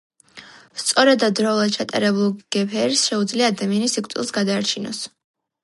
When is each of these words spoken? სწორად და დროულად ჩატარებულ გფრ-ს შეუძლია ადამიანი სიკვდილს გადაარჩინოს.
სწორად 0.83 1.19
და 1.23 1.29
დროულად 1.39 1.75
ჩატარებულ 1.75 2.33
გფრ-ს 2.57 3.05
შეუძლია 3.11 3.53
ადამიანი 3.55 3.93
სიკვდილს 3.95 4.37
გადაარჩინოს. 4.39 5.07